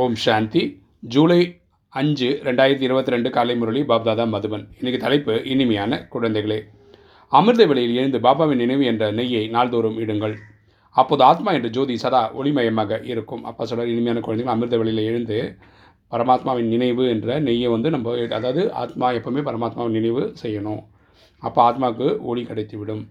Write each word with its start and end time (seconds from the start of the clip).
ஓம் 0.00 0.14
சாந்தி. 0.14 0.60
ஜூலை 1.00 1.60
அஞ்சு 1.88 2.28
ரெண்டாயிரத்தி 2.44 2.80
இருபத்தி 2.80 3.10
ரெண்டு 3.10 3.30
காலை 3.30 3.56
முரளி 3.56 3.80
பாப்தாதா 3.80 4.24
மதுபன். 4.34 4.64
இன்றைக்கி 4.80 4.96
தலைப்பு 4.96 5.44
இனிமையான 5.44 6.08
குழந்தைகளே. 6.14 6.58
அமிர்த 7.28 7.66
வேளையில் 7.66 7.94
எழுந்து 7.94 8.18
பாபாவின் 8.18 8.60
நினைவு 8.62 8.84
என்ற 8.84 9.12
நெய்யை 9.12 9.50
நாள்தோறும் 9.50 9.98
இடுங்கள். 9.98 10.34
அப்போது 10.90 11.24
ஆத்மா 11.24 11.52
என்ற 11.52 11.68
ஜோதி 11.68 11.96
சதா 11.96 12.34
ஒளிமயமாக 12.34 13.00
இருக்கும். 13.04 13.44
அப்பா 13.44 13.64
சொல்கிறார் 13.64 13.92
இனிமையான 13.92 14.20
குழந்தைகள் 14.20 14.54
அமிர்த 14.54 14.76
விலையில் 14.76 15.04
எழுந்து 15.04 15.56
பரமாத்மாவின் 16.10 16.70
நினைவு 16.74 17.08
என்ற 17.08 17.40
நெய்யை 17.40 17.70
வந்து 17.70 17.90
நம்ம 17.90 18.16
அதாவது 18.38 18.72
ஆத்மா 18.72 19.10
எப்பவுமே 19.10 19.44
பரமாத்மாவின் 19.50 19.98
நினைவு 19.98 20.32
செய்யணும். 20.42 20.82
அப்போ 21.38 21.72
ஆத்மாவுக்கு 21.72 22.18
ஒளி 22.20 22.42
கிடைத்துவிடும். 22.42 23.04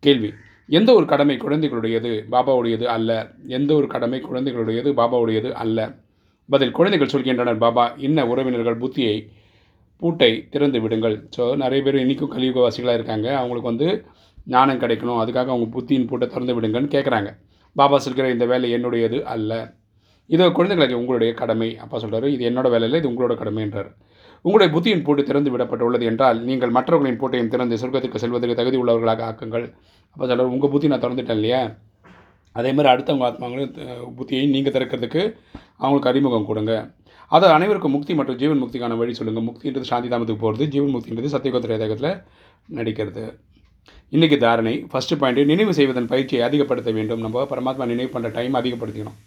கேள்வி 0.00 0.32
எந்த 0.66 0.94
ஒரு 0.94 1.06
கடமை 1.06 1.36
குழந்தைகளுடையது 1.36 2.10
பாபாவுடையது 2.30 2.84
அல்ல? 2.84 3.32
எந்த 3.46 3.74
ஒரு 3.74 3.86
கடமை 3.86 4.22
குழந்தைகளுடையது 4.22 4.90
பாபாவுடையது 5.00 5.52
அல்ல? 5.52 5.94
பதில் 6.52 6.74
குழந்தைகள் 6.78 7.12
சொல்கின்றனர் 7.14 7.62
பாபா 7.64 7.84
இன்ன 8.06 8.24
உறவினர்கள் 8.32 8.80
புத்தியை 8.82 9.16
பூட்டை 10.02 10.30
திறந்து 10.52 10.78
விடுங்கள். 10.84 11.16
ஸோ 11.36 11.42
நிறைய 11.62 11.80
பேர் 11.86 12.02
இன்றைக்கும் 12.02 12.32
கலியுகவாசிகளாக 12.34 12.98
இருக்காங்க. 12.98 13.28
அவங்களுக்கு 13.40 13.72
வந்து 13.72 13.88
ஞானம் 14.54 14.80
கிடைக்கணும். 14.82 15.20
அதுக்காக 15.22 15.50
அவங்க 15.54 15.68
புத்தியின் 15.74 16.06
பூட்டை 16.10 16.26
திறந்து 16.34 16.54
விடுங்கன்னு 16.58 16.94
கேட்குறாங்க. 16.94 17.30
பாபா 17.76 17.98
சொல்கிற 18.06 18.28
இந்த 18.36 18.46
வேலை 18.52 18.68
என்னுடையது 18.76 19.18
அல்ல. 19.34 19.52
இது 20.34 20.44
குழந்தைகளுக்கு 20.58 21.00
உங்களுடைய 21.00 21.30
கடமை. 21.40 21.68
அப்பா 21.84 21.96
சொல்கிறாரு 22.02 22.26
இது 22.36 22.42
என்னோட 22.50 22.68
வேலையில் 22.74 22.98
இது 23.00 23.10
உங்களோட 23.10 23.34
கடமைன்றார் 23.42 23.90
உங்களுடைய 24.44 24.68
புத்தியின் 24.74 25.04
பூட்டு 25.06 25.22
திறந்து 25.28 25.50
விடப்பட்டுள்ளது 25.54 26.04
என்றால் 26.10 26.38
நீங்கள் 26.48 26.74
மற்றவர்களின் 26.76 27.18
பூட்டையும் 27.22 27.50
திறந்து 27.54 27.80
சொர்க்கத்திற்கு 27.82 28.22
செல்வதற்கு 28.22 28.58
தகுதி 28.60 28.76
உள்ளவர்களாக 28.82 29.24
ஆக்குங்கள். 29.30 29.66
அப்போ 30.12 30.24
சொல்கிறார் 30.30 30.52
உங்கள் 30.54 30.72
புத்தி 30.74 30.90
நான் 30.92 31.02
திறந்துட்டேன் 31.04 31.38
இல்லையா? 31.40 31.62
அதே 32.56 32.70
மாதிரி 32.76 32.90
அடுத்தவங்க 32.92 33.26
ஆத்மாங்களும் 33.30 33.74
புத்தியை 34.18 34.44
நீங்கள் 34.54 34.74
திறக்கிறதுக்கு 34.76 35.22
அவங்களுக்கு 35.82 36.10
அறிமுகம் 36.12 36.48
கொடுங்க. 36.50 36.72
அது 37.36 37.46
அனைவருக்கும் 37.56 37.94
முக்தி 37.96 38.12
மற்றும் 38.18 38.38
ஜீவன் 38.40 38.62
முக்திக்கான 38.62 38.96
வழி 39.00 39.12
சொல்லுங்கள் 39.18 39.46
முக்தின்றது 39.48 39.90
சாந்தி 39.90 40.08
தாமத்துக்கு 40.12 40.44
போகிறது 40.44 40.64
ஜீவன் 40.74 40.94
முக்தின்றது 40.94 41.28
சத்தியகோத்திர 41.34 41.76
ஏதகத்தில் 41.78 42.12
நடிக்கிறது. 42.78 43.24
இன்றைக்கி 44.14 44.36
தாரணை 44.44 44.72
ஃபஸ்ட்டு 44.92 45.18
பாயிண்ட்டு 45.20 45.50
நினைவு 45.50 45.72
செய்வதன் 45.78 46.08
பயிற்சியை 46.12 46.42
அதிகப்படுத்த 46.46 46.90
வேண்டும். 46.96 47.22
நம்ம 47.24 47.44
பரமாத்மா 47.52 47.84
நினைவு 47.92 48.10
பண்ணுற 48.14 48.30
டைம் 48.38 48.58
அதிகப்படுத்திக்கணும். 48.60 49.18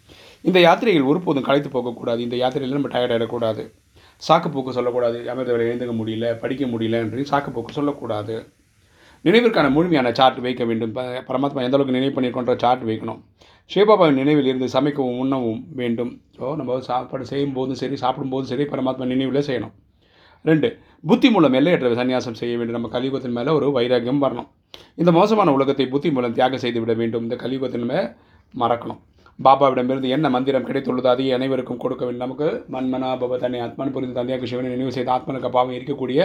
இந்த 0.48 0.58
யாத்திரைகள் 0.66 1.08
ஒருபோதும் 1.12 1.46
களைத்து 1.48 1.70
போகக்கூடாது. 1.76 2.20
இந்த 2.26 2.36
யாத்திரையில் 2.42 2.76
நம்ம 2.78 2.90
டயர்ட் 2.94 3.14
ஆகிடக்கூடாது 3.14 3.64
சாக்குப்போக்கு 4.28 4.76
சொல்லக்கூடாது. 4.78 5.18
அமிர்தவரை 5.32 5.64
எழுந்துக்க 5.70 5.94
முடியல 6.00 6.28
படிக்க 6.42 6.64
முடியல 6.74 7.00
என்று 7.04 7.22
சாக்குப்போக்கு 7.30 7.78
சொல்லக்கூடாது. 7.78 8.36
நினைவிற்கான 9.26 9.66
முழுமையான 9.76 10.08
சார்ட் 10.18 10.40
வைக்க 10.46 10.62
வேண்டும். 10.70 10.92
பரமாத்மா 11.28 11.62
எந்த 11.66 11.76
அளவுக்கு 11.76 11.96
நினைவு 11.98 12.14
பண்ணியிருக்கோன்ற 12.16 12.54
சார்ட் 12.64 12.82
வைக்கணும். 12.90 13.20
சிவபாபாவின் 13.70 14.20
நினைவில் 14.22 14.48
இருந்து 14.50 14.66
சமைக்கவும் 14.74 15.20
உண்ணவும் 15.22 15.62
வேண்டும். 15.80 16.10
ஸோ 16.38 16.50
நம்ம 16.60 16.76
சாப்பாடு 16.88 17.30
செய்யும் 17.30 17.54
போதும் 17.58 17.80
சரி 17.82 17.96
சாப்பிடும்போதும் 18.02 18.50
சரி 18.52 18.66
பரமாத்மா 18.72 19.06
நினைவில் 19.12 19.46
செய்யணும். 19.48 19.72
ரெண்டு 20.48 20.68
புத்தி 21.10 21.28
மூலம் 21.34 21.56
எல்லையற்ற 21.58 21.94
சன்னியாசம் 22.00 22.38
செய்ய 22.40 22.54
வேண்டும். 22.58 22.76
நம்ம 22.78 22.90
கலியுகத்தின் 22.96 23.36
மேலே 23.38 23.50
ஒரு 23.58 23.66
வைராக்கியம் 23.78 24.22
வரணும். 24.24 24.48
இந்த 25.00 25.10
மோசமான 25.18 25.52
உலகத்தை 25.56 25.86
புத்தி 25.94 26.08
மூலம் 26.16 26.36
தியாகம் 26.38 26.62
செய்து 26.64 26.78
விட 26.82 26.92
வேண்டும். 27.00 27.24
இந்த 27.26 27.36
கலியுகத்தின் 27.42 27.86
மேலே 27.90 28.02
மறக்கணும். 28.62 29.00
பாபாவிடமிருந்து 29.38 30.08
என்ன 30.16 30.26
மந்திரம் 30.34 30.66
கிடைத்துள்ளது 30.66 31.08
அதை 31.12 31.24
அனைவருக்கும் 31.36 31.80
கொடுக்க 31.84 32.02
வேண்டும். 32.06 32.24
நமக்கு 32.26 32.48
மன்மனா 32.74 33.08
பப 33.22 33.38
தன்னை 33.44 33.60
ஆத்மன் 33.66 33.94
புரிந்து 33.94 34.18
தந்தையாக 34.18 34.48
சிவனை 34.50 34.70
நினைவு 34.74 34.92
செய்த 34.96 35.10
ஆத்மனுக்கு 35.16 35.50
பாவம் 35.56 35.76
இருக்கக்கூடிய 35.78 36.20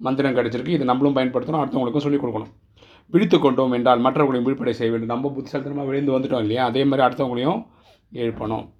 மந்திரம் 0.00 0.36
கிடச்சிருக்கு. 0.36 0.68
இது 0.68 0.84
நம்மளும் 0.84 1.16
பயன்படுத்தணும் 1.16 1.62
அடுத்தவங்களுக்கும் 1.62 2.04
சொல்லிக் 2.06 2.24
கொடுக்கணும். 2.24 2.50
விழித்து 3.06 3.38
கொண்டோம் 3.38 3.72
என்றால் 3.72 4.00
மற்றவர்களையும் 4.00 4.46
விழிப்படை 4.46 4.70
செய்ய 4.70 4.90
வேண்டும். 4.90 5.08
நம்ம 5.08 5.30
புத்திசாலித்தனமாக 5.30 5.88
விழுந்து 5.88 6.18
வந்துட்டோம் 6.18 6.40
இல்லையா? 6.40 6.64
அதே 6.64 6.84
மாதிரி 6.84 7.08
அடுத்தவங்களையும் 7.08 7.66
எழுப்பணும். 8.12 8.70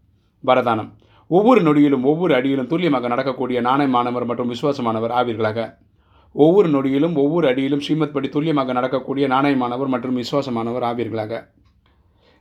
வரதானம். 0.45 0.91
ஒவ்வொரு 1.27 1.61
நொடியிலும் 1.61 2.03
ஒவ்வொரு 2.03 2.35
அடியிலும் 2.35 2.67
துல்லியமாக 2.67 3.09
நடக்கக்கூடிய 3.09 3.63
நாணயமானவர் 3.63 4.25
மற்றும் 4.25 4.51
விசுவாசமானவர் 4.53 5.13
ஆவீர்களாக. 5.21 5.75
ஒவ்வொரு 6.33 6.69
நொடியிலும் 6.69 7.17
ஒவ்வொரு 7.17 7.49
அடியிலும் 7.49 7.81
ஸ்ரீமத் 7.81 8.13
படி 8.13 8.29
துல்லியமாக 8.29 8.73
நடக்கக்கூடிய 8.73 9.29
நாணயமானவர் 9.29 9.87
மற்றும் 9.87 10.17
விசுவாசமானவர் 10.17 10.83
ஆவீர்களாக. 10.83 11.51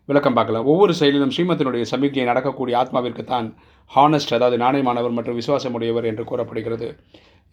விளக்கம் 0.09 0.37
பார்க்கலாம். 0.37 0.67
ஒவ்வொரு 0.71 0.93
செயலிலும் 0.99 1.33
ஸ்ரீமத்தினுடைய 1.35 1.83
சமிக்ஞை 1.91 2.23
நடக்கக்கூடிய 2.29 2.75
ஆத்மாவிற்கு 2.81 3.23
தான் 3.31 3.47
ஹானஸ்ட் 3.91 4.33
அதாவது 4.37 4.57
நாணயமானவர் 4.63 5.15
மற்றும் 5.17 5.37
விசுவாசமுடையவர் 5.39 6.07
என்று 6.11 6.23
கூறப்படுகிறது. 6.31 6.87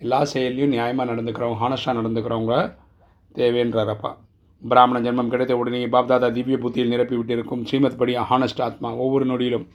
எல்லா 0.01 0.21
செயலையும் 0.33 0.73
நியாயமாக 0.75 1.07
நடந்துக்கிறவங்க 1.11 1.61
ஹானஸ்டாக 1.65 1.95
நடந்துக்கிறவங்க 1.99 2.55
தேவைன்றாரப்பா 3.39 4.11
பிராமண 4.63 4.99
ஜென்மம் 5.07 5.33
கிடைத்த 5.33 5.55
உடனே 5.61 5.81
பாப்தாதா 5.95 6.29
திவ்ய 6.37 6.57
புத்தியில் 6.65 6.93
நிரப்பிவிட்டிருக்கும் 6.95 7.65
ஸ்ரீமத் 7.71 8.01
படி 8.01 8.15
ஹானஸ்ட் 8.31 8.63
ஆத்மா 8.67 8.91
ஒவ்வொரு 9.05 9.27
நொடியிலும் 9.33 9.67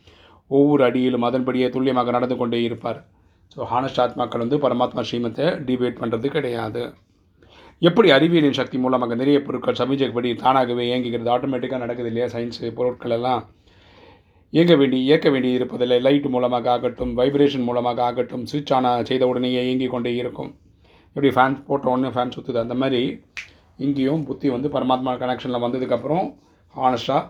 ஒவ்வொரு 0.52 0.84
அடியிலும் 0.88 1.26
அதன்படியே 1.30 1.68
துல்லியமாக 1.76 2.12
நடந்து 2.18 2.36
கொண்டே 2.40 2.60
இருப்பார். 2.70 3.00
ஸோ 3.54 3.68
ஹானஸ்ட் 3.74 4.02
ஆத்மாக்கள் 4.06 4.44
வந்து 4.44 4.60
பரமாத்மா 4.66 5.02
ஸ்ரீமத்தை 5.10 5.48
டிபேட் 5.68 6.02
பண்ணுறது 6.02 6.28
கிடையாது. 6.38 6.84
எப்படி 7.88 8.08
அறிவியலின் 8.16 8.58
சக்தி 8.58 8.78
மூலமாக 8.82 9.14
நிறைய 9.20 9.38
பொருட்கள் 9.46 9.78
சமீஜப்படி 9.80 10.30
தானாகவே 10.42 10.84
இயங்குகிறது? 10.88 11.30
ஆட்டோமேட்டிக்காக 11.36 11.80
நடக்குது 11.84 12.10
இல்லையா? 12.12 12.28
சயின்ஸு 12.34 12.68
பொருட்கள் 12.80 13.14
எல்லாம் 13.16 13.40
இயங்க 14.56 14.74
வேண்டி 14.82 14.98
இயக்க 15.08 15.28
வேண்டி 15.34 15.50
இருப்பதில்லை. 15.58 15.98
லைட் 16.08 16.28
மூலமாக 16.34 16.70
ஆகட்டும் 16.74 17.14
வைப்ரேஷன் 17.20 17.66
மூலமாக 17.70 18.04
ஆகட்டும் 18.08 18.44
சுவிட்ச் 18.52 18.74
ஆன 18.78 18.92
செய்த 19.10 19.28
உடனேயே 19.32 19.62
இயங்கி 19.68 19.88
கொண்டே 19.94 20.12
இருக்கும். 20.22 20.52
எப்படி 21.08 21.30
ஃபேன் 21.36 21.56
போட்ட 21.70 21.90
உடனே 21.94 22.12
ஃபேன் 22.16 22.34
சுற்றுது 22.36 22.60
அந்த 22.64 22.76
மாதிரி 22.82 23.02
இங்கேயும் 23.86 24.26
புத்தி 24.28 24.50
வந்து 24.56 24.70
பரமாத்மா 24.76 25.14
கனெக்ஷனில் 25.24 25.64
வந்ததுக்கப்புறம் 25.66 26.28
ஹானஸ்டாக 26.76 27.24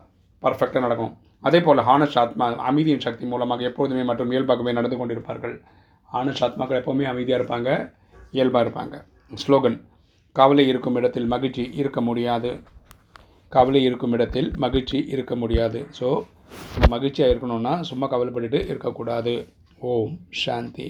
பர்ஃபெக்டாக 0.44 0.84
நடக்கும். 0.88 1.14
அதே 1.48 1.62
போல் 1.68 1.84
ஹானஸ்ட் 1.92 2.20
ஆத்மா 2.24 2.48
அமைதியின் 2.72 3.06
சக்தி 3.06 3.28
மூலமாக 3.34 3.64
எப்போதுமே 3.70 4.04
மற்றும் 4.12 4.34
இயல்பாகவே 4.36 4.74
நடந்து 4.80 5.00
கொண்டிருப்பார்கள். 5.02 5.56
ஹானஸ்ட் 6.16 6.46
ஆத்மாக்கள் 6.48 6.82
எப்போவுமே 6.82 7.08
அமைதியாக 7.14 7.40
இருப்பாங்க 7.42 7.70
இயல்பாக 8.38 8.64
இருப்பாங்க. 8.68 8.96
ஸ்லோகன் 9.44 9.80
கவலை 10.36 10.64
இருக்கும் 10.68 10.96
இடத்தில் 10.96 11.26
மகிழ்ச்சி 11.26 11.64
இருக்க 11.74 12.02
முடியாது. 12.02 12.50
கவலை 13.50 13.84
இருக்கும் 13.84 14.14
இடத்தில் 14.16 14.50
மகிழ்ச்சி 14.58 15.00
இருக்க 15.14 15.34
முடியாது. 15.36 15.80
ஸோ 16.00 16.10
மகிழ்ச்சியாக 16.90 17.34
இருக்கணும்னா 17.34 17.74
சும்மா 17.90 18.08
கவலைப்பட்டுட்டு 18.12 18.60
இருக்கக்கூடாது. 18.74 19.34
ஓம் 19.94 20.16
சாந்தி. 20.44 20.80